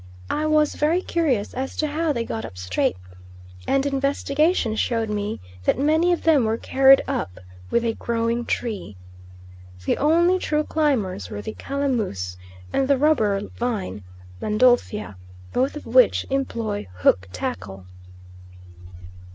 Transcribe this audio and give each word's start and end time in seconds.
I 0.31 0.47
was 0.47 0.73
very 0.73 1.03
curious 1.03 1.53
as 1.53 1.77
to 1.77 1.85
how 1.85 2.11
they 2.11 2.23
got 2.25 2.43
up 2.43 2.57
straight, 2.57 2.97
and 3.67 3.85
investigation 3.85 4.75
showed 4.75 5.11
me 5.11 5.39
that 5.65 5.77
many 5.77 6.11
of 6.11 6.23
them 6.23 6.43
were 6.45 6.57
carried 6.57 7.03
up 7.07 7.37
with 7.69 7.85
a 7.85 7.93
growing 7.93 8.45
tree. 8.45 8.97
The 9.85 9.99
only 9.99 10.39
true 10.39 10.63
climbers 10.63 11.29
were 11.29 11.43
the 11.43 11.53
calamus 11.53 12.35
and 12.73 12.87
the 12.87 12.97
rubber 12.97 13.39
vine 13.57 14.03
(Landolphia), 14.41 15.17
both 15.53 15.75
of 15.75 15.85
which 15.85 16.25
employ 16.31 16.87
hook 17.01 17.27
tackle. 17.31 17.85